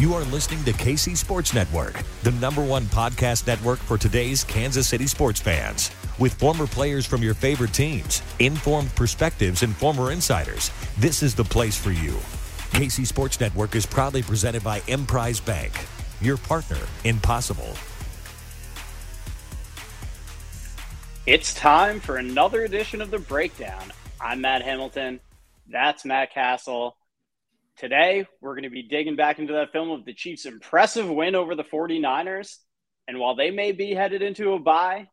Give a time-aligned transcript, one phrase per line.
[0.00, 4.88] You are listening to KC Sports Network, the number one podcast network for today's Kansas
[4.88, 5.90] City sports fans.
[6.18, 11.44] With former players from your favorite teams, informed perspectives, and former insiders, this is the
[11.44, 12.12] place for you.
[12.72, 15.70] KC Sports Network is proudly presented by Emprise Bank,
[16.22, 17.74] your partner in possible.
[21.26, 23.92] It's time for another edition of The Breakdown.
[24.18, 25.20] I'm Matt Hamilton.
[25.68, 26.96] That's Matt Castle.
[27.76, 31.34] Today, we're going to be digging back into that film of the Chiefs' impressive win
[31.34, 32.56] over the 49ers.
[33.08, 35.08] And while they may be headed into a bye,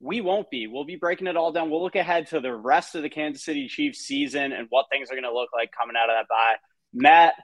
[0.00, 0.66] we won't be.
[0.66, 1.70] We'll be breaking it all down.
[1.70, 5.10] We'll look ahead to the rest of the Kansas City Chiefs season and what things
[5.10, 6.56] are going to look like coming out of that bye.
[6.92, 7.34] Matt,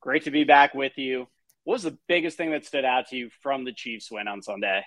[0.00, 1.26] great to be back with you.
[1.64, 4.42] What was the biggest thing that stood out to you from the Chiefs win on
[4.42, 4.82] Sunday?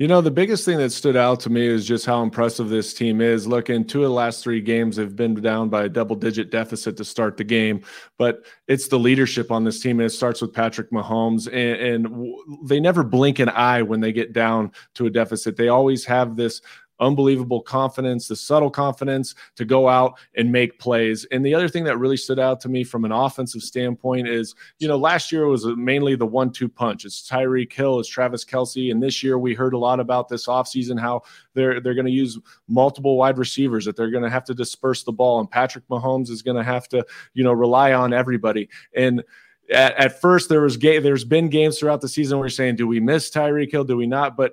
[0.00, 2.94] You know, the biggest thing that stood out to me is just how impressive this
[2.94, 3.46] team is.
[3.46, 6.50] Look, in two of the last three games, they've been down by a double digit
[6.50, 7.82] deficit to start the game,
[8.16, 10.00] but it's the leadership on this team.
[10.00, 12.34] And it starts with Patrick Mahomes, and, and
[12.64, 15.58] they never blink an eye when they get down to a deficit.
[15.58, 16.62] They always have this
[17.00, 21.24] unbelievable confidence, the subtle confidence to go out and make plays.
[21.32, 24.54] And the other thing that really stood out to me from an offensive standpoint is,
[24.78, 27.04] you know, last year was mainly the one two punch.
[27.04, 28.90] It's Tyreek Hill, it's Travis Kelce.
[28.90, 31.22] And this year we heard a lot about this offseason how
[31.54, 35.02] they're they're going to use multiple wide receivers, that they're going to have to disperse
[35.02, 35.40] the ball.
[35.40, 38.68] And Patrick Mahomes is going to have to, you know, rely on everybody.
[38.94, 39.22] And
[39.72, 42.76] at, at, first there was game there's been games throughout the season where you're saying
[42.76, 44.52] do we miss Tyreek Hill do we not but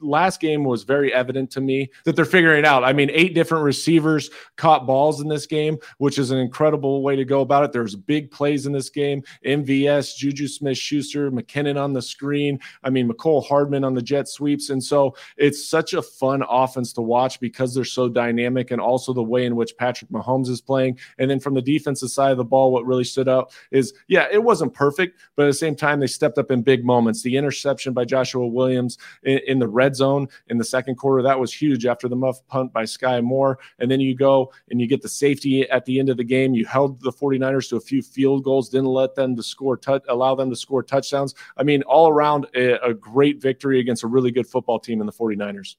[0.00, 2.84] last game was very evident to me that they're figuring out.
[2.84, 7.16] I mean, eight different receivers caught balls in this game, which is an incredible way
[7.16, 7.72] to go about it.
[7.72, 9.22] There's big plays in this game.
[9.44, 12.58] MVS, Juju Smith Schuster, McKinnon on the screen.
[12.84, 14.70] I mean, Mecole Hardman on the jet sweeps.
[14.70, 19.12] And so it's such a fun offense to watch because they're so dynamic and also
[19.12, 20.98] the way in which Patrick Mahomes is playing.
[21.18, 24.26] And then from the defensive side of the ball, what really stood out is, yeah,
[24.30, 27.22] it wasn't perfect, but at the same time, they stepped up in big moments.
[27.22, 31.22] The interception by Joshua Williams in, in the red red zone in the second quarter.
[31.22, 33.58] That was huge after the muff punt by Skyy Moore.
[33.78, 36.54] And then you go and you get the safety at the end of the game.
[36.54, 39.98] You held the 49ers to a few field goals, didn't let them to score, t-
[40.08, 41.34] allow them to score touchdowns.
[41.56, 45.06] I mean, all around a, a great victory against a really good football team in
[45.06, 45.76] the 49ers.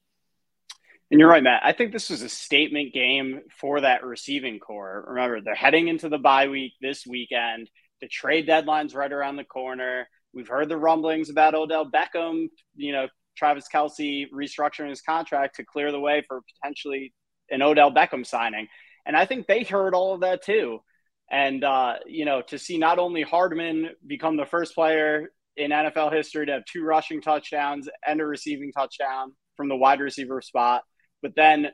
[1.12, 1.62] And you're right, Matt.
[1.64, 5.06] I think this was a statement game for that receiving corps.
[5.08, 7.70] Remember, they're heading into the bye week this weekend.
[8.02, 10.08] The trade deadline's right around the corner.
[10.34, 13.08] We've heard the rumblings about Odell Beckham, you know,
[13.38, 17.14] Travis Kelce restructuring his contract to clear the way for potentially
[17.50, 18.68] an Odell Beckham signing.
[19.06, 20.80] And I think they heard all of that too.
[21.30, 26.14] And, uh, you know, to see not only Hardman become the first player in NFL
[26.14, 30.84] history to have two rushing touchdowns and a receiving touchdown from the wide receiver spot,
[31.22, 31.70] but then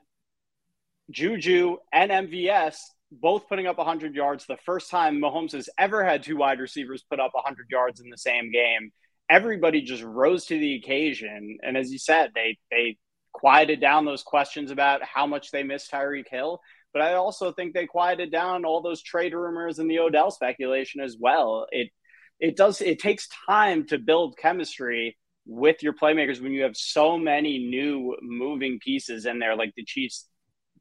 [1.11, 2.77] Juju and MVS
[3.11, 7.03] both putting up 100 yards, the first time Mahomes has ever had two wide receivers
[7.07, 8.91] put up 100 yards in the same game
[9.29, 11.57] everybody just rose to the occasion.
[11.61, 12.97] And as you said, they they
[13.33, 16.59] quieted down those questions about how much they miss Tyreek Hill.
[16.93, 21.01] But I also think they quieted down all those trade rumors and the Odell speculation
[21.01, 21.67] as well.
[21.71, 21.89] It
[22.39, 27.17] it does it takes time to build chemistry with your playmakers when you have so
[27.17, 30.27] many new moving pieces in there, like the Chiefs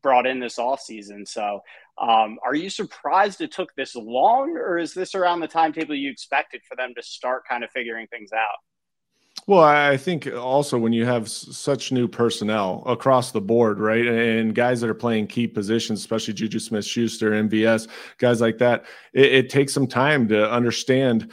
[0.02, 1.26] brought in this offseason.
[1.26, 1.60] So
[1.98, 6.10] um, are you surprised it took this long, or is this around the timetable you
[6.10, 8.58] expected for them to start kind of figuring things out?
[9.46, 14.54] Well, I think also when you have such new personnel across the board, right, and
[14.54, 17.88] guys that are playing key positions, especially Juju Smith Schuster, MVS,
[18.18, 21.32] guys like that, it, it takes some time to understand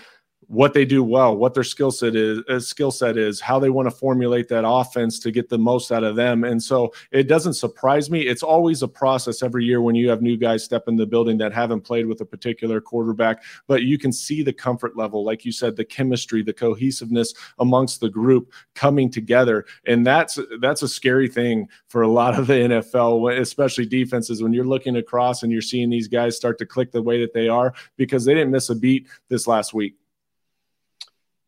[0.50, 3.70] what they do well, what their skill set is, uh, skill set is, how they
[3.70, 6.44] want to formulate that offense to get the most out of them.
[6.44, 8.22] And so it doesn't surprise me.
[8.22, 11.38] It's always a process every year when you have new guys step in the building
[11.38, 15.46] that haven't played with a particular quarterback, but you can see the comfort level, like
[15.46, 20.88] you said, the chemistry, the cohesiveness amongst the group coming together, and that's that's a
[20.88, 25.52] scary thing for a lot of the NFL, especially defenses when you're looking across and
[25.52, 28.52] you're seeing these guys start to click the way that they are because they didn't
[28.52, 29.96] miss a beat this last week.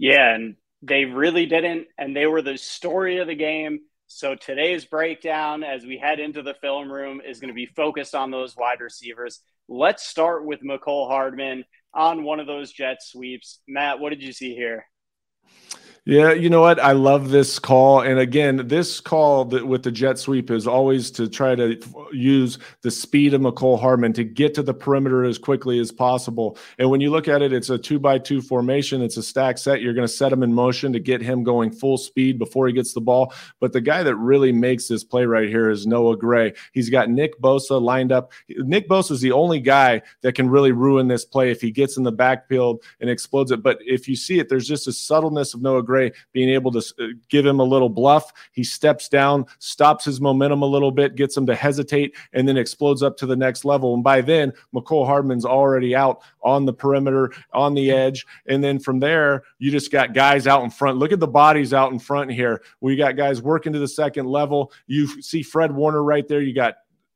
[0.01, 1.85] Yeah, and they really didn't.
[1.95, 3.81] And they were the story of the game.
[4.07, 8.15] So today's breakdown, as we head into the film room, is going to be focused
[8.15, 9.41] on those wide receivers.
[9.69, 13.59] Let's start with Mecole Hardman on one of those jet sweeps.
[13.67, 14.85] Matt, what did you see here?
[16.03, 16.79] Yeah, you know what?
[16.79, 18.01] I love this call.
[18.01, 21.79] And again, this call with the jet sweep is always to try to
[22.11, 26.57] use the speed of Mecole Hardman to get to the perimeter as quickly as possible.
[26.79, 29.03] And when you look at it, it's a two by two formation.
[29.03, 29.81] It's a stack set.
[29.83, 32.73] You're going to set him in motion to get him going full speed before he
[32.73, 33.31] gets the ball.
[33.59, 36.53] But the guy that really makes this play right here is Noah Gray.
[36.71, 38.31] He's got Nick Bosa lined up.
[38.49, 41.95] Nick Bosa is the only guy that can really ruin this play if he gets
[41.95, 43.61] in the backfield and explodes it.
[43.61, 46.71] But if you see it, there's just a subtleness of Noah Gray Gray being able
[46.71, 48.31] to uh, give him a little bluff.
[48.53, 52.55] He steps down, stops his momentum a little bit, gets him to hesitate, and then
[52.55, 53.93] explodes up to the next level.
[53.93, 58.25] And by then, Mecole Hardman's already out on the perimeter, on the edge.
[58.47, 60.97] And then from there, you just got guys out in front.
[60.97, 62.61] Look at the bodies out in front here.
[62.79, 64.71] We got guys working to the second level.
[64.87, 66.41] You see Fred Warner right there.
[66.41, 66.75] You got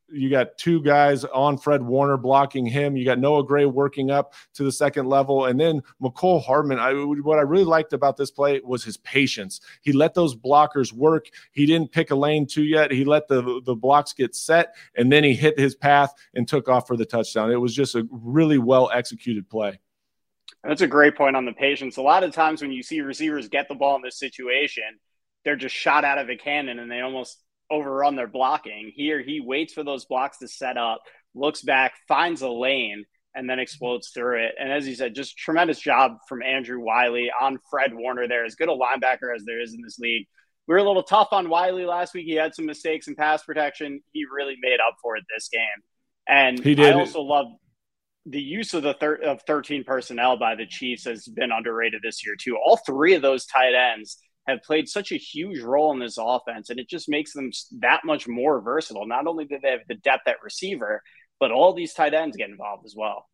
[0.10, 2.96] you got two guys on Fred Warner blocking him.
[2.96, 6.80] You got Noah Gray working up to the second level, and then Mecole Hardman.
[6.80, 9.62] I, what I really liked about this play was his patience.
[9.82, 11.28] He let those blockers work.
[11.52, 12.92] He didn't pick a lane two yet.
[12.92, 16.70] He let the the blocks get set, and then he hit his path and took
[16.70, 17.52] off for the touchdown.
[17.52, 19.80] It was just a really well executed play.
[20.64, 21.98] That's a great point on the patience.
[21.98, 25.00] A lot of times when you see receivers get the ball in this situation,
[25.44, 27.38] they're just shot out of a cannon and they almost
[27.72, 28.92] overrun their blocking.
[28.96, 31.02] Here, he waits for those blocks to set up,
[31.34, 34.56] looks back, finds a lane, and then explodes through it.
[34.60, 38.46] And as you said, just tremendous job from Andrew Wylie on Fred Warner there.
[38.46, 40.26] As good a linebacker as there is in this league.
[40.68, 42.26] We were a little tough on Wylie last week.
[42.26, 44.02] He had some mistakes in pass protection.
[44.14, 45.62] He really made up for it this game.
[46.28, 46.96] And he did.
[46.96, 47.48] I also love
[48.26, 52.26] the use of the thir- of 13 personnel by the Chiefs has been underrated this
[52.26, 52.58] year too.
[52.58, 56.70] All three of those tight ends have played such a huge role in this offense,
[56.70, 59.08] and it just makes them that much more versatile.
[59.08, 61.02] Not only do they have the depth at receiver,
[61.40, 63.28] but all these tight ends get involved as well.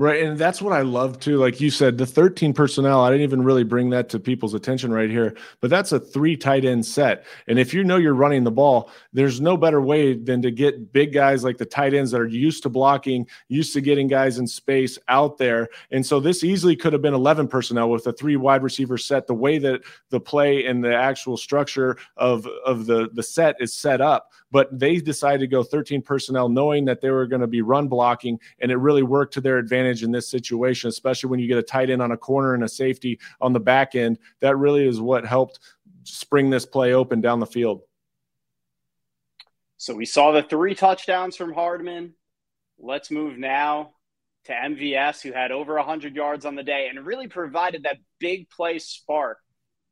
[0.00, 0.22] Right.
[0.22, 1.36] And that's what I love too.
[1.36, 4.90] Like you said, the 13 personnel, I didn't even really bring that to people's attention
[4.90, 7.26] right here, but that's a three tight end set.
[7.48, 10.90] And if you know you're running the ball, there's no better way than to get
[10.94, 14.38] big guys like the tight ends that are used to blocking, used to getting guys
[14.38, 15.68] in space out there.
[15.90, 19.26] And so this easily could have been 11 personnel with a three wide receiver set,
[19.26, 23.74] the way that the play and the actual structure of, of the, the set is
[23.74, 24.32] set up.
[24.50, 27.86] But they decided to go 13 personnel knowing that they were going to be run
[27.86, 31.48] blocking, and it really worked to their advantage advantage in this situation, especially when you
[31.48, 34.18] get a tight end on a corner and a safety on the back end.
[34.40, 35.60] That really is what helped
[36.04, 37.82] spring this play open down the field.
[39.76, 42.14] So we saw the three touchdowns from Hardman.
[42.78, 43.92] Let's move now
[44.44, 48.48] to MVS, who had over 100 yards on the day and really provided that big
[48.50, 49.38] play spark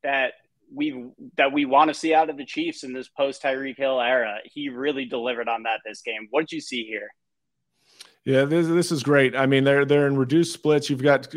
[0.02, 0.34] that
[0.72, 1.02] we
[1.38, 4.38] that we want to see out of the Chiefs in this post Tyreek Hill era.
[4.44, 6.28] He really delivered on that this game.
[6.30, 7.08] What did you see here?
[8.28, 9.34] Yeah, this, this is great.
[9.34, 10.90] I mean, they're they're in reduced splits.
[10.90, 11.34] You've got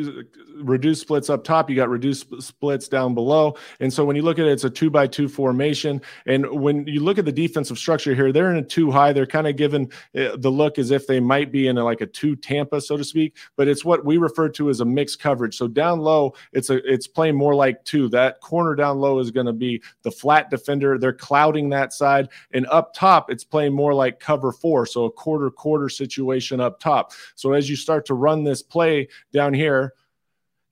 [0.58, 1.70] reduced splits up top.
[1.70, 3.56] You got reduced splits down below.
[3.80, 6.02] And so when you look at it, it's a two by two formation.
[6.26, 9.14] And when you look at the defensive structure here, they're in a two high.
[9.14, 12.02] They're kind of given eh, the look as if they might be in a, like
[12.02, 13.38] a two Tampa, so to speak.
[13.56, 15.56] But it's what we refer to as a mixed coverage.
[15.56, 18.10] So down low, it's a it's playing more like two.
[18.10, 20.98] That corner down low is going to be the flat defender.
[20.98, 22.28] They're clouding that side.
[22.52, 24.86] And up top, it's playing more like cover four.
[24.86, 27.14] So a quarter quarter situation up top.
[27.36, 29.94] So as you start to run this play down here,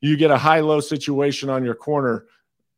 [0.01, 2.25] you get a high low situation on your corner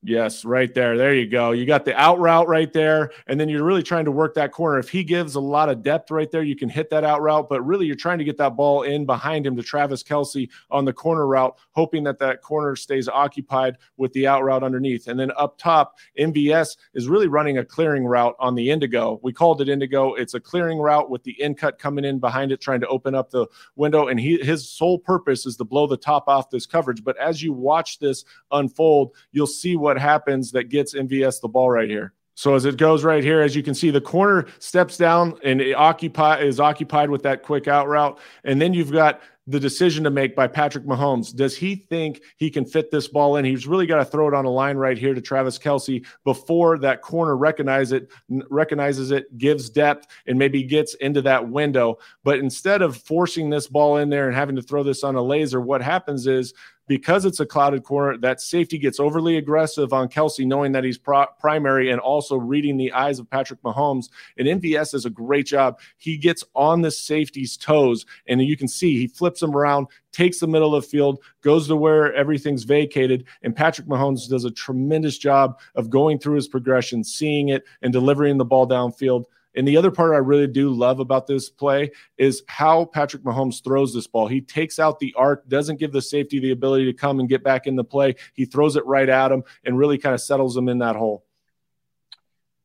[0.03, 0.97] Yes, right there.
[0.97, 1.51] There you go.
[1.51, 3.11] You got the out route right there.
[3.27, 4.79] And then you're really trying to work that corner.
[4.79, 7.47] If he gives a lot of depth right there, you can hit that out route.
[7.47, 10.85] But really, you're trying to get that ball in behind him to Travis Kelce on
[10.85, 15.07] the corner route, hoping that that corner stays occupied with the out route underneath.
[15.07, 19.19] And then up top, MVS is really running a clearing route on the indigo.
[19.21, 20.15] We called it indigo.
[20.15, 23.13] It's a clearing route with the in cut coming in behind it, trying to open
[23.13, 24.07] up the window.
[24.07, 27.03] And he, his sole purpose is to blow the top off this coverage.
[27.03, 31.49] But as you watch this unfold, you'll see what what happens that gets MVS the
[31.49, 32.13] ball right here.
[32.35, 35.59] So as it goes right here, as you can see, the corner steps down and
[35.59, 40.05] it occupy is occupied with that quick out route, and then you've got the decision
[40.05, 41.35] to make by Patrick Mahomes.
[41.35, 43.43] Does he think he can fit this ball in?
[43.43, 46.77] He's really got to throw it on a line right here to Travis Kelce before
[46.77, 48.09] that corner recognize it,
[48.49, 51.97] recognizes it, gives depth, and maybe gets into that window.
[52.23, 55.21] But instead of forcing this ball in there and having to throw this on a
[55.21, 56.53] laser, what happens is
[56.91, 60.97] because it's a clouded corner, that safety gets overly aggressive on Kelce, knowing that he's
[60.97, 64.09] pro- primary and also reading the eyes of Patrick Mahomes.
[64.37, 65.79] And MVS does a great job.
[65.97, 70.39] He gets on the safety's toes, and you can see he flips him around, takes
[70.39, 73.23] the middle of the field, goes to where everything's vacated.
[73.41, 77.93] And Patrick Mahomes does a tremendous job of going through his progression, seeing it, and
[77.93, 79.23] delivering the ball downfield.
[79.55, 83.63] And the other part I really do love about this play is how Patrick Mahomes
[83.63, 84.27] throws this ball.
[84.27, 87.43] He takes out the arc, doesn't give the safety the ability to come and get
[87.43, 88.15] back in the play.
[88.33, 91.25] He throws it right at him and really kind of settles him in that hole.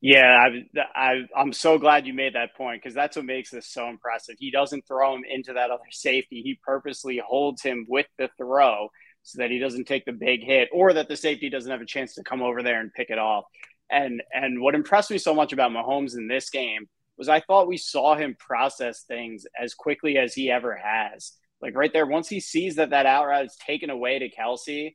[0.00, 0.49] Yeah,
[0.95, 4.37] I, am so glad you made that point because that's what makes this so impressive.
[4.38, 6.43] He doesn't throw him into that other safety.
[6.43, 8.90] He purposely holds him with the throw
[9.23, 11.87] so that he doesn't take the big hit or that the safety doesn't have a
[11.87, 13.47] chance to come over there and pick it off.
[13.90, 17.69] And and what impressed me so much about Mahomes in this game was I thought
[17.69, 21.33] we saw him process things as quickly as he ever has.
[21.62, 24.95] Like right there, once he sees that that outright is taken away to Kelce,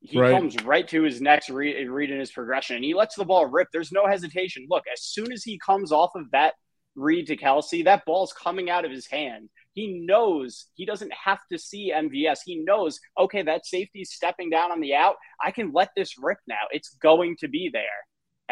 [0.00, 0.32] he right.
[0.32, 3.46] comes right to his next read, read in his progression and he lets the ball
[3.46, 3.68] rip.
[3.72, 4.66] There's no hesitation.
[4.68, 6.54] Look, as soon as he comes off of that
[6.96, 9.48] read to Kelce, that ball's coming out of his hand.
[9.74, 12.40] He knows he doesn't have to see MVS.
[12.44, 15.16] He knows, okay, that safety's stepping down on the out.
[15.42, 16.66] I can let this rip now.
[16.72, 17.82] It's going to be there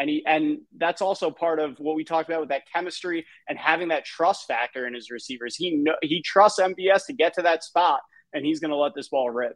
[0.01, 3.55] and he and that's also part of what we talked about with that chemistry and
[3.55, 5.55] having that trust factor in his receivers.
[5.55, 7.99] He know, he trusts MVS to get to that spot,
[8.33, 9.55] and he's going to let this ball rip.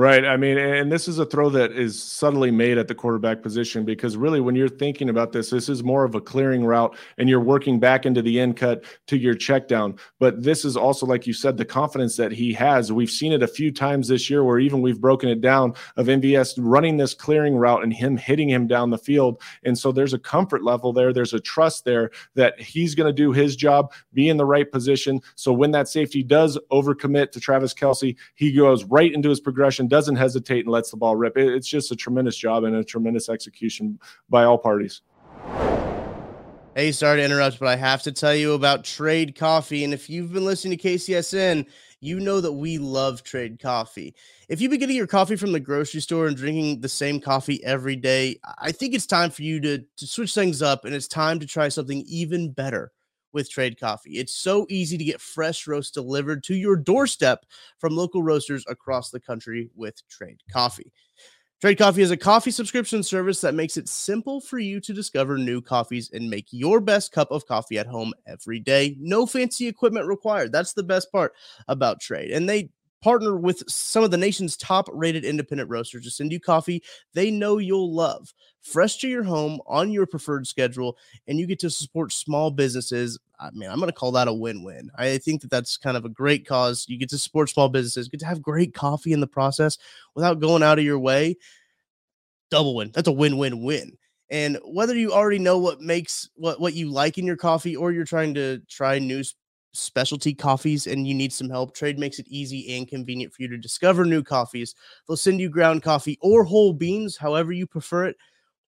[0.00, 0.24] Right.
[0.24, 3.84] I mean, and this is a throw that is subtly made at the quarterback position
[3.84, 7.28] because really, when you're thinking about this, this is more of a clearing route and
[7.28, 9.96] you're working back into the end cut to your check down.
[10.18, 12.90] But this is also, like you said, the confidence that he has.
[12.90, 16.06] We've seen it a few times this year where even we've broken it down of
[16.06, 19.42] MVS running this clearing route and him hitting him down the field.
[19.64, 21.12] And so there's a comfort level there.
[21.12, 24.72] There's a trust there that he's going to do his job, be in the right
[24.72, 25.20] position.
[25.34, 29.89] So when that safety does overcommit to Travis Kelce, he goes right into his progression
[29.90, 31.36] doesn't hesitate and lets the ball rip.
[31.36, 33.98] It's just a tremendous job and a tremendous execution
[34.30, 35.02] by all parties.
[36.76, 39.84] Hey, sorry to interrupt, but I have to tell you about Trade Coffee.
[39.84, 41.66] And if you've been listening to KCSN,
[42.00, 44.14] you know that we love Trade Coffee.
[44.48, 47.62] If you've been getting your coffee from the grocery store and drinking the same coffee
[47.64, 51.08] every day, I think it's time for you to, to switch things up and it's
[51.08, 52.92] time to try something even better
[53.32, 54.18] with Trade Coffee.
[54.18, 57.46] It's so easy to get fresh roast delivered to your doorstep
[57.78, 60.92] from local roasters across the country with Trade Coffee.
[61.60, 65.36] Trade Coffee is a coffee subscription service that makes it simple for you to discover
[65.36, 68.96] new coffees and make your best cup of coffee at home every day.
[68.98, 70.52] No fancy equipment required.
[70.52, 71.34] That's the best part
[71.68, 72.30] about Trade.
[72.30, 72.70] And they
[73.02, 76.82] partner with some of the nation's top rated independent roasters to send you coffee
[77.14, 81.58] they know you'll love fresh to your home on your preferred schedule and you get
[81.60, 83.18] to support small businesses.
[83.38, 84.90] I mean i'm going to call that a win-win.
[84.96, 86.86] I think that that's kind of a great cause.
[86.88, 89.78] You get to support small businesses get to have great coffee in the process
[90.14, 91.36] without going out of your way.
[92.50, 92.90] Double win.
[92.92, 93.96] That's a win-win-win.
[94.30, 97.92] And whether you already know what makes what what you like in your coffee or
[97.92, 99.22] you're trying to try new
[99.72, 103.48] specialty coffees and you need some help, Trade makes it easy and convenient for you
[103.48, 104.74] to discover new coffees.
[105.06, 108.16] They'll send you ground coffee or whole beans, however you prefer it,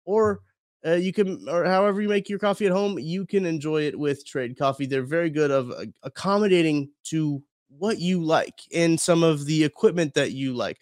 [0.05, 0.41] or
[0.85, 3.97] uh, you can, or however you make your coffee at home, you can enjoy it
[3.97, 4.85] with Trade Coffee.
[4.85, 7.41] They're very good of uh, accommodating to
[7.77, 10.79] what you like and some of the equipment that you like.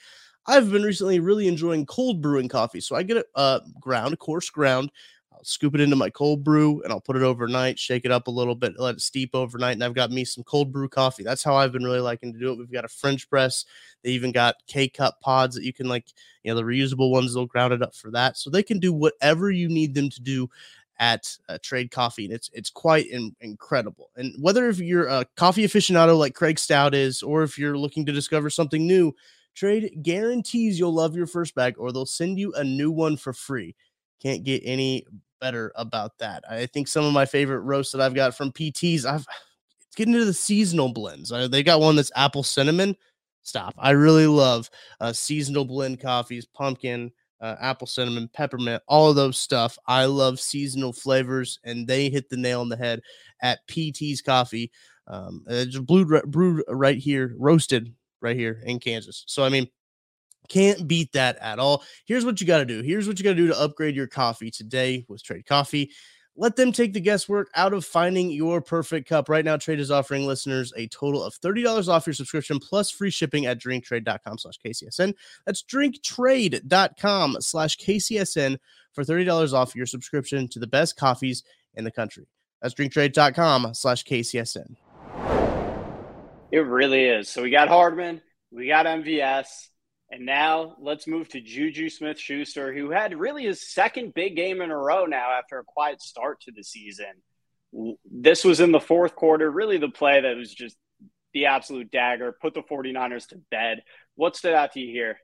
[0.47, 4.49] I've been recently really enjoying cold brewing coffee, so I get a uh, ground, coarse
[4.49, 4.89] ground
[5.39, 8.27] I'll scoop it into my cold brew and I'll put it overnight, shake it up
[8.27, 9.75] a little bit, let it steep overnight.
[9.75, 11.23] And I've got me some cold brew coffee.
[11.23, 12.57] That's how I've been really liking to do it.
[12.57, 13.63] We've got a French press.
[14.03, 16.07] They even got K cup pods that you can like,
[16.43, 18.37] you know, the reusable ones, they'll ground it up for that.
[18.37, 20.49] So they can do whatever you need them to do
[20.99, 24.09] at uh, Trade Coffee, and it's it's quite in, incredible.
[24.17, 28.05] And whether if you're a coffee aficionado like Craig Stout is, or if you're looking
[28.05, 29.15] to discover something new,
[29.55, 33.31] Trade guarantees you'll love your first bag, or they'll send you a new one for
[33.31, 33.75] free.
[34.21, 35.05] Can't get any
[35.39, 36.43] better about that.
[36.49, 39.25] I think some of my favorite roasts that I've got from PTs, I've
[39.87, 41.31] it's getting into the seasonal blends.
[41.31, 42.95] I, they got one that's apple cinnamon.
[43.41, 43.73] Stop.
[43.77, 44.69] I really love
[44.99, 49.77] uh, seasonal blend coffees, pumpkin, uh, apple cinnamon, peppermint, all of those stuff.
[49.87, 53.01] I love seasonal flavors, and they hit the nail on the head
[53.41, 54.71] at PT's Coffee.
[55.07, 59.23] Um, it's brewed, brewed right here, roasted right here in Kansas.
[59.27, 59.67] So I mean,
[60.49, 61.83] can't beat that at all.
[62.05, 62.81] Here's what you got to do.
[62.81, 65.91] Here's what you got to do to upgrade your coffee today with Trade Coffee.
[66.35, 69.27] Let them take the guesswork out of finding your perfect cup.
[69.27, 73.09] Right now, Trade is offering listeners a total of $30 off your subscription plus free
[73.09, 75.13] shipping at drinktrade.com slash KCSN.
[75.45, 78.57] That's drinktrade.com slash KCSN
[78.93, 82.25] for $30 off your subscription to the best coffees in the country.
[82.61, 84.77] That's drinktrade.com slash KCSN.
[86.51, 87.27] It really is.
[87.27, 89.67] So we got Hardman, we got MVS,
[90.11, 94.61] and now let's move to Juju Smith Schuster, who had really his second big game
[94.61, 97.21] in a row now after a quiet start to the season.
[98.09, 100.75] This was in the fourth quarter, really the play that was just
[101.33, 103.83] the absolute dagger, put the 49ers to bed.
[104.15, 105.19] What stood out to you here?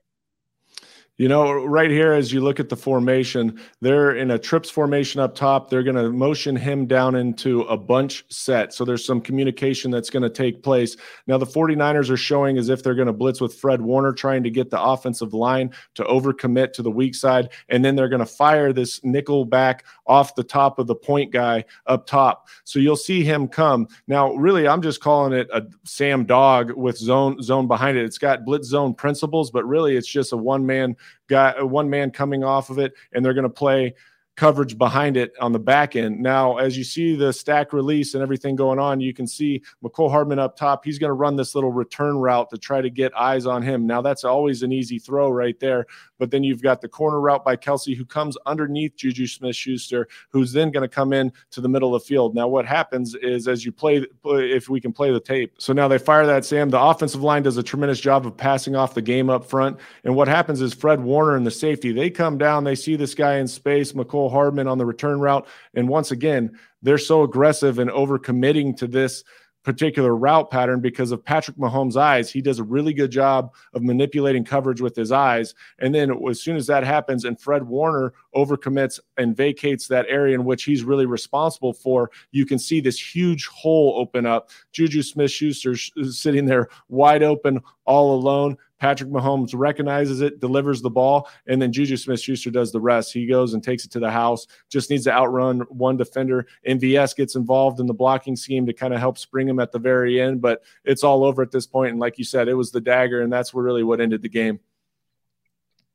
[1.18, 5.18] You know, right here, as you look at the formation, they're in a trips formation
[5.18, 5.70] up top.
[5.70, 8.74] They're going to motion him down into a bunch set.
[8.74, 10.94] So there's some communication that's going to take place.
[11.26, 14.42] Now, the 49ers are showing as if they're going to blitz with Fred Warner, trying
[14.42, 17.48] to get the offensive line to overcommit to the weak side.
[17.70, 21.32] And then they're going to fire this nickel back off the top of the point
[21.32, 22.48] guy up top.
[22.64, 23.88] So you'll see him come.
[24.06, 28.04] Now, really, I'm just calling it a Sam Dog with zone zone behind it.
[28.04, 30.94] It's got blitz zone principles, but really it's just a one man
[31.28, 33.94] guy, uh, one man coming off of it, and they're going to play
[34.36, 36.20] coverage behind it on the back end.
[36.20, 40.10] Now, as you see the stack release and everything going on, you can see Mecole
[40.10, 40.84] Hardman up top.
[40.84, 43.86] He's going to run this little return route to try to get eyes on him.
[43.86, 45.86] Now, that's always an easy throw right there.
[46.18, 50.08] But then you've got the corner route by Kelce, who comes underneath Juju Smith Schuster,
[50.30, 52.34] who's then going to come in to the middle of the field.
[52.34, 55.54] Now, what happens is as you play, if we can play the tape.
[55.58, 56.70] So now they fire that, Sam.
[56.70, 59.78] The offensive line does a tremendous job of passing off the game up front.
[60.04, 63.14] And what happens is Fred Warner and the safety, they come down, they see this
[63.14, 63.94] guy in space,
[64.26, 65.46] Mecole Hardman on the return route.
[65.74, 69.24] And once again, they're so aggressive and overcommitting to this
[69.62, 72.30] particular route pattern because of Patrick Mahomes' eyes.
[72.30, 75.56] He does a really good job of manipulating coverage with his eyes.
[75.80, 80.36] And then as soon as that happens and Fred Warner overcommits and vacates that area
[80.36, 84.50] in which he's really responsible for, you can see this huge hole open up.
[84.70, 88.56] Juju Smith Schuster sitting there wide open all alone.
[88.78, 93.12] Patrick Mahomes recognizes it, delivers the ball, and then Juju Smith Schuster does the rest.
[93.12, 96.46] He goes and takes it to the house, just needs to outrun one defender.
[96.68, 99.78] MVS gets involved in the blocking scheme to kind of help spring him at the
[99.78, 101.92] very end, but it's all over at this point.
[101.92, 104.60] And like you said, it was the dagger, and that's really what ended the game.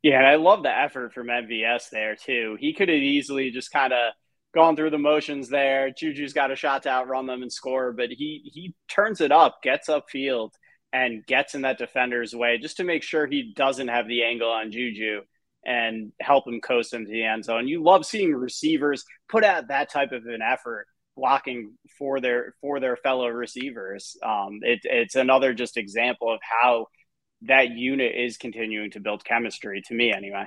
[0.01, 2.57] Yeah, and I love the effort from MVS there, too.
[2.59, 4.13] He could have easily just kind of
[4.53, 5.91] gone through the motions there.
[5.91, 9.61] Juju's got a shot to outrun them and score, but he he turns it up,
[9.61, 10.51] gets upfield
[10.93, 14.49] and gets in that defender's way just to make sure he doesn't have the angle
[14.49, 15.21] on Juju
[15.65, 17.67] and help him coast into the end zone.
[17.67, 22.79] You love seeing receivers put out that type of an effort blocking for their for
[22.79, 24.17] their fellow receivers.
[24.23, 26.87] Um, it, it's another just example of how
[27.43, 30.45] that unit is continuing to build chemistry to me anyway.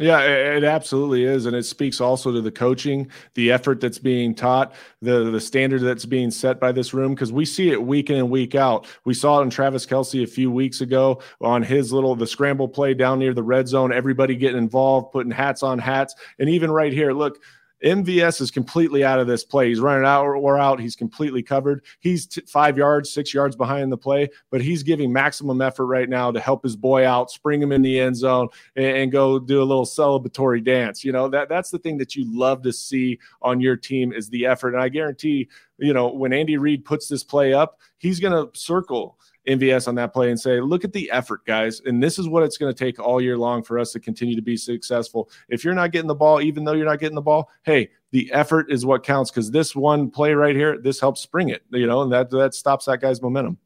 [0.00, 4.32] Yeah, it absolutely is, and it speaks also to the coaching, the effort that's being
[4.32, 7.14] taught, the the standard that's being set by this room.
[7.14, 8.86] Because we see it week in and week out.
[9.04, 12.68] We saw it in Travis Kelce a few weeks ago on his little the scramble
[12.68, 13.92] play down near the red zone.
[13.92, 17.42] Everybody getting involved, putting hats on hats, and even right here, look,
[17.84, 19.68] MVS is completely out of this play.
[19.68, 20.80] He's running out or out.
[20.80, 21.84] He's completely covered.
[22.00, 26.08] He's t- five yards, six yards behind the play, but he's giving maximum effort right
[26.08, 29.38] now to help his boy out, spring him in the end zone, and, and go
[29.38, 31.04] do a little celebratory dance.
[31.04, 34.28] You know that that's the thing that you love to see on your team is
[34.28, 34.74] the effort.
[34.74, 38.58] And I guarantee, you know, when Andy Reid puts this play up, he's going to
[38.58, 41.80] circle MVS on that play and say, look at the effort, guys.
[41.84, 44.36] And this is what it's going to take all year long for us to continue
[44.36, 45.30] to be successful.
[45.48, 48.30] If you're not getting the ball, even though you're not getting the ball, hey, the
[48.32, 51.86] effort is what counts because this one play right here, this helps spring it, you
[51.86, 53.58] know, and that that stops that guy's momentum.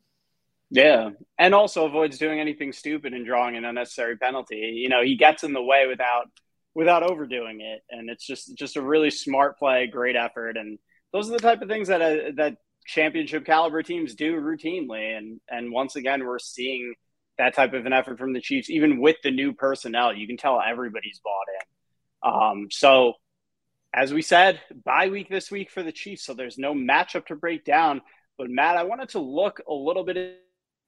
[0.71, 1.11] Yeah.
[1.39, 4.57] And also avoids doing anything stupid and drawing an unnecessary penalty.
[4.57, 6.31] You know, he gets in the way without
[6.75, 7.85] without overdoing it.
[7.91, 10.57] And it's just just a really smart play, great effort.
[10.57, 10.79] And
[11.13, 15.17] those are the type of things that uh, that championship caliber teams do routinely.
[15.17, 16.95] And and once again, we're seeing
[17.39, 20.15] that type of an effort from the Chiefs, even with the new personnel.
[20.15, 22.61] You can tell everybody's bought in.
[22.63, 23.15] Um, so
[23.95, 27.37] as we said, bye week this week for the Chiefs, so there's no matchup to
[27.37, 28.01] break down.
[28.39, 30.39] But Matt, I wanted to look a little bit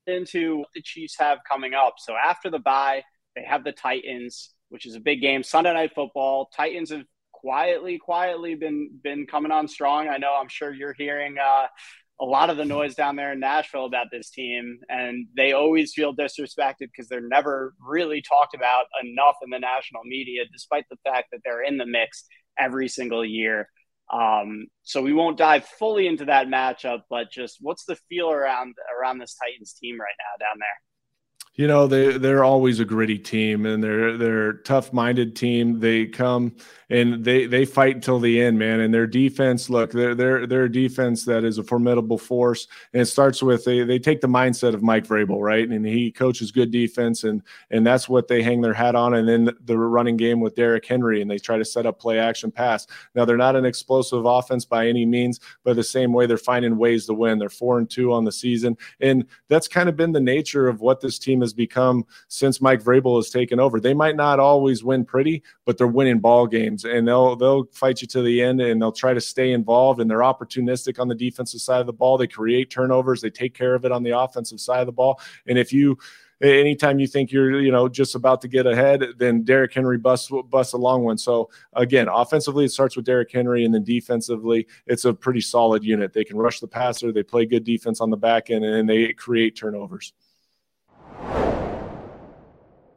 [0.07, 1.95] into what the Chiefs have coming up.
[1.99, 3.03] So after the bye,
[3.37, 6.51] they have the Titans, which is a big game, Sunday night football.
[6.55, 7.05] Titans have
[7.45, 10.09] quietly, quietly been been coming on strong.
[10.09, 11.67] I know I'm sure you're hearing uh,
[12.19, 15.93] a lot of the noise down there in Nashville about this team, and they always
[15.93, 20.97] feel disrespected because they're never really talked about enough in the national media, despite the
[21.05, 22.25] fact that they're in the mix
[22.59, 23.69] every single year.
[24.11, 28.75] Um, so we won't dive fully into that matchup, but just what's the feel around
[28.99, 30.81] around this Titans team right now down there?
[31.55, 36.07] you know they they're always a gritty team and they're they're tough minded team they
[36.07, 36.55] come
[36.95, 38.79] and they they fight until the end, man.
[38.79, 43.03] And their defense, look, they're they're they're a defense that is a formidable force, and
[43.03, 45.69] it starts with they they take the mindset of Mike Vrabel, right?
[45.69, 49.15] And he coaches good defense, and and that's what they hang their hat on.
[49.15, 52.21] And then the running game with Derrick Henry, and they try to set up play
[52.21, 52.87] action pass.
[53.17, 56.77] Now they're not an explosive offense by any means, but the same way they're finding
[56.77, 57.41] ways to win.
[57.41, 60.81] They're four and two on the season, and that's kind of been the nature of
[60.81, 63.81] what this team has become since Mike Vrabel has taken over.
[63.81, 68.01] They might not always win pretty, but they're winning ball games, and they'll they'll fight
[68.01, 70.01] you to the end, and they'll try to stay involved.
[70.01, 72.19] And they're opportunistic on the defensive side of the ball.
[72.19, 73.21] They create turnovers.
[73.21, 75.21] They take care of it on the offensive side of the ball.
[75.47, 75.99] And if you
[76.43, 80.31] anytime you think you're you know just about to get ahead, then Derrick Henry busts
[80.51, 81.19] busts a long one.
[81.19, 85.85] So again, offensively it starts with Derrick Henry, and then defensively it's a pretty solid
[85.85, 86.13] unit.
[86.13, 89.13] They can rush the passer, they play good defense on the back end, and they
[89.13, 90.13] create turnovers.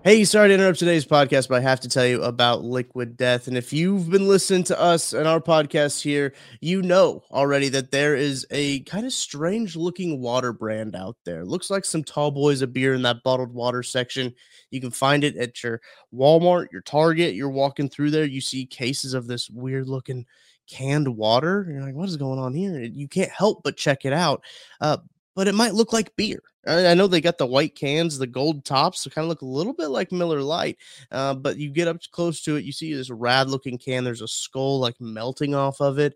[0.08, 3.50] Hey, sorry to interrupt today's podcast, but I have to tell you about Liquid Death.
[3.50, 7.92] And if you've been listening to us and our podcast here, you know already that
[7.92, 11.44] there is a kind of strange looking water brand out there.
[11.44, 14.34] Looks like some tall boys of beer in that bottled water section.
[14.72, 15.82] You can find it at your
[16.14, 17.36] Walmart, your Target.
[17.36, 20.26] You're walking through there, you see cases of this weird looking
[20.70, 21.68] canned water.
[21.70, 22.80] You're like, what is going on here?
[22.80, 24.42] You can't help but check it out.
[24.80, 25.00] Uh,
[25.38, 26.42] but it might look like beer.
[26.66, 29.46] I know they got the white cans, the gold tops, so kind of look a
[29.46, 30.80] little bit like Miller Lite.
[31.12, 34.04] Uh, but you get up close to it, you see this rad looking can.
[34.04, 36.16] There's a skull like melting off of it.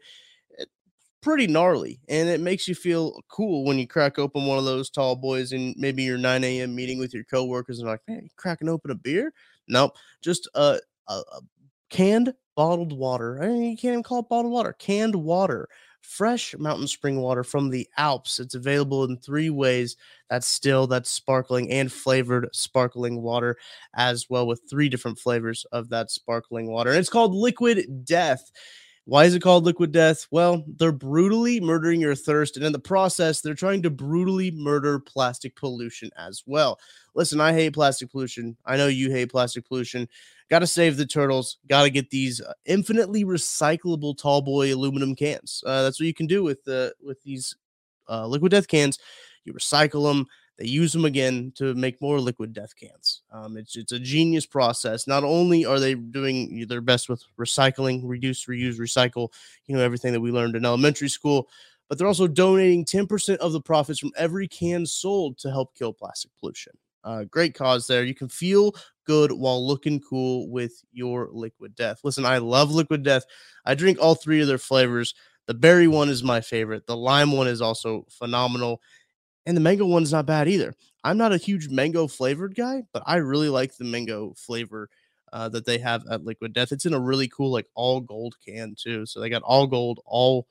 [0.58, 0.72] It's
[1.22, 4.90] pretty gnarly, and it makes you feel cool when you crack open one of those
[4.90, 6.74] tall boys in maybe your 9 a.m.
[6.74, 9.32] meeting with your coworkers and like, man, cracking open a beer?
[9.68, 11.42] Nope, just a, a, a
[11.92, 13.40] canned bottled water.
[13.40, 15.70] I mean, you can't even call it bottled water, canned water
[16.02, 18.40] fresh mountain spring water from the Alps.
[18.40, 19.98] It's available in three ways.
[20.30, 23.58] That's still that's sparkling and flavored sparkling water
[23.96, 26.92] as well with three different flavors of that sparkling water.
[26.92, 28.52] And it's called Liquid Death.
[29.06, 30.28] Why is it called liquid death?
[30.30, 32.56] Well, they're brutally murdering your thirst.
[32.56, 36.80] And in the process, they're trying to brutally murder plastic pollution as well.
[37.16, 38.56] Listen, I hate plastic pollution.
[38.66, 40.08] I know you hate plastic pollution.
[40.52, 41.60] Got to save the turtles.
[41.70, 45.64] Got to get these uh, infinitely recyclable tall boy aluminum cans.
[45.66, 47.56] Uh, that's what you can do with the with these
[48.10, 49.00] uh, liquid death cans.
[49.46, 50.28] You recycle them.
[50.60, 53.22] They use them again to make more liquid death cans.
[53.32, 55.08] Um, it's it's a genius process.
[55.08, 59.30] Not only are they doing their best with recycling, reduce, reuse, recycle,
[59.68, 61.48] you know everything that we learned in elementary school,
[61.88, 65.94] but they're also donating 10% of the profits from every can sold to help kill
[65.94, 66.74] plastic pollution.
[67.04, 68.04] Uh, great cause there.
[68.04, 72.00] You can feel good while looking cool with your liquid death.
[72.04, 73.24] Listen, I love liquid death.
[73.66, 75.16] I drink all three of their flavors.
[75.48, 76.86] The berry one is my favorite.
[76.86, 78.82] The lime one is also phenomenal.
[79.46, 80.76] And the mango one's not bad either.
[81.04, 84.88] I'm not a huge mango flavored guy, but I really like the mango flavor
[85.34, 86.72] uh, that they have at Liquid Death.
[86.72, 89.06] It's in a really cool, like all gold can too.
[89.08, 90.48] So they got all gold, all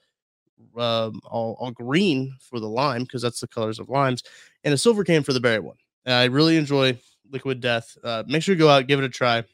[0.76, 4.22] um, all, all green for the lime because that's the colors of limes,
[4.64, 5.76] and a silver can for the berry one.
[6.04, 6.98] And I really enjoy
[7.30, 7.96] Liquid Death.
[8.02, 9.44] Uh, make sure you go out, give it a try.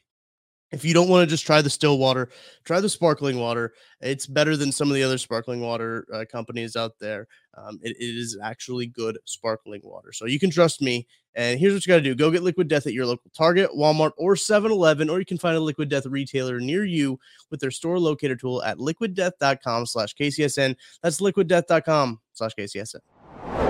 [0.71, 2.29] If you don't want to just try the still water,
[2.65, 3.73] try the sparkling water.
[4.01, 7.27] It's better than some of the other sparkling water uh, companies out there.
[7.57, 10.11] Um, it, it is actually good sparkling water.
[10.11, 11.07] So you can trust me.
[11.35, 13.69] And here's what you got to do go get Liquid Death at your local Target,
[13.71, 17.17] Walmart, or 7 Eleven, or you can find a Liquid Death retailer near you
[17.49, 20.75] with their store locator tool at liquiddeath.com slash KCSN.
[21.01, 23.66] That's liquiddeath.com slash KCSN.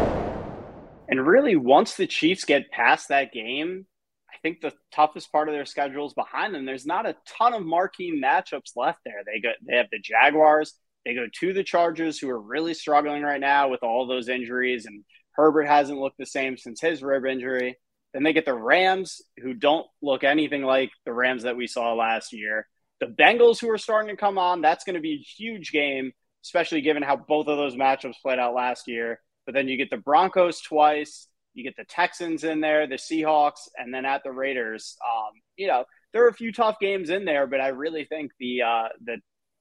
[1.07, 3.85] And really, once the Chiefs get past that game,
[4.29, 6.65] I think the toughest part of their schedule is behind them.
[6.65, 9.23] There's not a ton of marquee matchups left there.
[9.25, 10.73] They go, they have the Jaguars.
[11.05, 14.85] They go to the Chargers, who are really struggling right now with all those injuries,
[14.85, 17.77] and Herbert hasn't looked the same since his rib injury.
[18.13, 21.93] Then they get the Rams, who don't look anything like the Rams that we saw
[21.93, 22.67] last year.
[22.99, 26.11] The Bengals, who are starting to come on, that's going to be a huge game,
[26.43, 29.21] especially given how both of those matchups played out last year.
[29.47, 33.69] But then you get the Broncos twice, you get the Texans in there, the Seahawks,
[33.77, 34.95] and then at the Raiders.
[35.03, 38.31] Um, you know, there are a few tough games in there, but I really think
[38.39, 39.17] the uh, the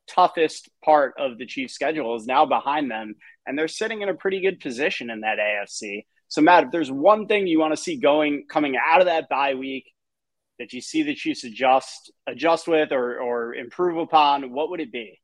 [0.09, 3.15] toughest part of the Chiefs' schedule is now behind them,
[3.47, 6.05] and they're sitting in a pretty good position in that AFC.
[6.29, 9.29] So, Matt, if there's one thing you want to see going coming out of that
[9.29, 9.87] bye week
[10.59, 14.91] that you see the Chiefs adjust adjust with or or improve upon, what would it
[14.93, 15.21] be?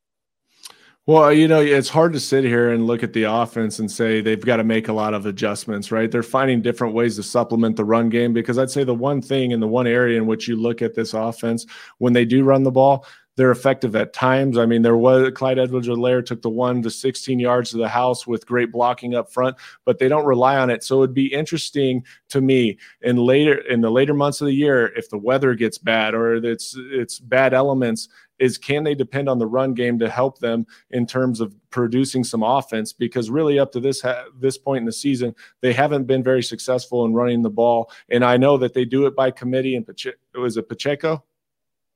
[1.04, 4.20] Well, you know, it's hard to sit here and look at the offense and say
[4.20, 6.08] they've got to make a lot of adjustments, right?
[6.08, 9.52] They're finding different ways to supplement the run game because I'd say the one thing
[9.52, 11.66] and the one area in which you look at this offense
[11.98, 14.56] when they do run the ball, they're effective at times.
[14.58, 18.24] I mean, there was Clyde Edwards-Helaire took the one to 16 yards to the house
[18.24, 20.84] with great blocking up front, but they don't rely on it.
[20.84, 24.92] So it'd be interesting to me in later in the later months of the year
[24.94, 28.08] if the weather gets bad or it's it's bad elements
[28.42, 32.24] is can they depend on the run game to help them in terms of producing
[32.24, 32.92] some offense?
[32.92, 36.42] Because really, up to this ha- this point in the season, they haven't been very
[36.42, 37.88] successful in running the ball.
[38.08, 39.76] And I know that they do it by committee.
[39.76, 41.22] And Pache- was it Pacheco?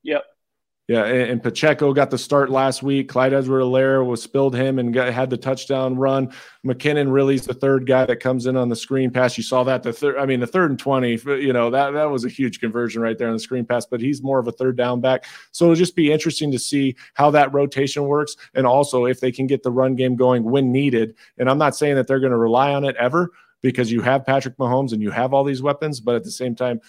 [0.05, 0.23] Yep.
[0.89, 3.09] Yeah, and, and, Pacheco got the start last week.
[3.09, 6.33] Clyde Edwards-Helaire was spilled him and got, had the touchdown run.
[6.65, 9.37] McKinnon really is the third guy that comes in on the screen pass.
[9.37, 10.17] You saw that the third.
[10.17, 11.19] I mean, the third and twenty.
[11.27, 13.85] You know that that was a huge conversion right there on the screen pass.
[13.85, 15.25] But he's more of a third down back.
[15.51, 19.33] So it'll just be interesting to see how that rotation works, and also if they
[19.33, 21.17] can get the run game going when needed.
[21.37, 24.27] And I'm not saying that they're going to rely on it ever, because you have
[24.27, 26.81] Patrick Mahomes and you have all these weapons, but at the same time,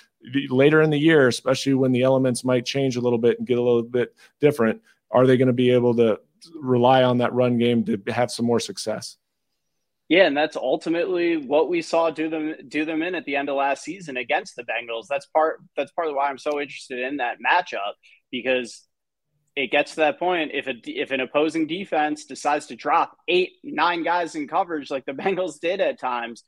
[0.49, 3.57] later in the year, especially when the elements might change a little bit and get
[3.57, 6.19] a little bit different, are they going to be able to
[6.59, 9.17] rely on that run game to have some more success?
[10.09, 13.49] Yeah, and that's ultimately what we saw do them do them in at the end
[13.49, 15.07] of last season against the Bengals.
[15.09, 17.93] That's part that's partly why I'm so interested in that matchup
[18.31, 18.83] because
[19.57, 23.53] it gets to that point if a if an opposing defense decides to drop eight
[23.63, 26.43] nine guys in coverage like the Bengals did at times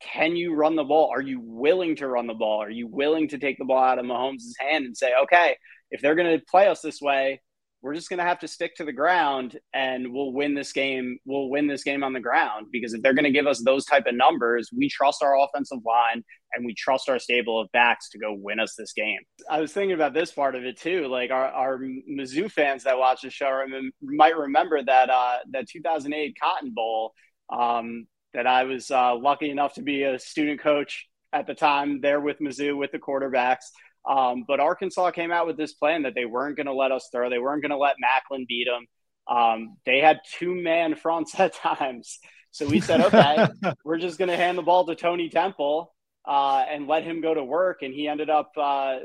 [0.00, 1.10] can you run the ball?
[1.14, 2.62] Are you willing to run the ball?
[2.62, 5.56] Are you willing to take the ball out of Mahomes' hand and say, okay,
[5.90, 7.40] if they're going to play us this way,
[7.84, 11.18] we're just going to have to stick to the ground and we'll win this game.
[11.26, 13.84] We'll win this game on the ground because if they're going to give us those
[13.84, 18.08] type of numbers, we trust our offensive line and we trust our stable of backs
[18.10, 19.18] to go win us this game.
[19.50, 21.08] I was thinking about this part of it too.
[21.08, 23.62] Like our, our Mizzou fans that watch the show
[24.00, 27.12] might remember that uh, that 2008 Cotton Bowl.
[27.50, 32.00] Um, that I was uh, lucky enough to be a student coach at the time
[32.00, 33.64] there with Mizzou with the quarterbacks.
[34.08, 37.08] Um, but Arkansas came out with this plan that they weren't going to let us
[37.10, 37.30] throw.
[37.30, 38.86] They weren't going to let Maclin beat them.
[39.26, 42.18] Um, they had two man fronts at times.
[42.50, 43.48] So we said, okay,
[43.84, 45.92] we're just going to hand the ball to Tony Temple
[46.26, 47.82] uh, and let him go to work.
[47.82, 48.98] And he ended up uh,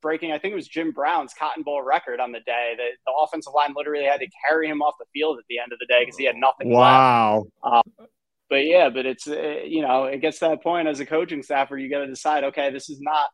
[0.00, 2.74] breaking, I think it was Jim Brown's Cotton Bowl record on the day.
[2.76, 5.72] The, the offensive line literally had to carry him off the field at the end
[5.72, 6.70] of the day because he had nothing.
[6.70, 7.46] Wow.
[7.64, 7.86] Left.
[8.00, 8.06] Um,
[8.52, 11.42] but yeah, but it's uh, you know it gets to that point as a coaching
[11.42, 13.30] staff where you got to decide, okay, this is not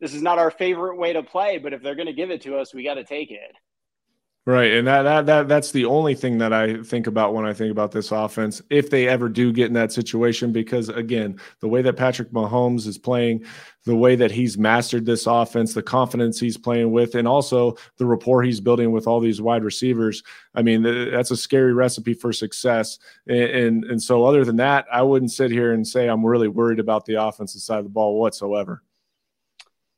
[0.00, 2.42] this is not our favorite way to play, but if they're going to give it
[2.42, 3.52] to us, we got to take it.
[4.48, 7.52] Right, and that, that that that's the only thing that I think about when I
[7.52, 10.52] think about this offense, if they ever do get in that situation.
[10.52, 13.44] Because again, the way that Patrick Mahomes is playing,
[13.84, 18.06] the way that he's mastered this offense, the confidence he's playing with, and also the
[18.06, 20.22] rapport he's building with all these wide receivers.
[20.54, 22.98] I mean, that's a scary recipe for success.
[23.26, 26.48] And, and and so, other than that, I wouldn't sit here and say I'm really
[26.48, 28.82] worried about the offensive side of the ball whatsoever.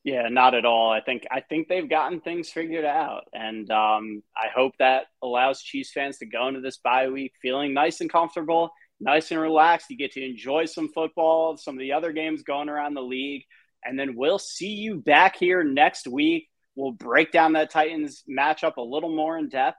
[0.03, 0.91] Yeah, not at all.
[0.91, 5.63] I think I think they've gotten things figured out, and um, I hope that allows
[5.63, 9.91] Chiefs fans to go into this bye week feeling nice and comfortable, nice and relaxed.
[9.91, 13.45] You get to enjoy some football, some of the other games going around the league,
[13.85, 16.49] and then we'll see you back here next week.
[16.77, 19.77] We'll break down that Titans matchup a little more in depth,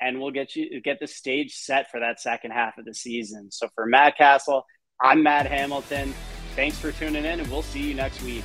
[0.00, 3.50] and we'll get you get the stage set for that second half of the season.
[3.50, 4.64] So for Matt Castle,
[4.98, 6.14] I'm Matt Hamilton.
[6.56, 8.44] Thanks for tuning in, and we'll see you next week.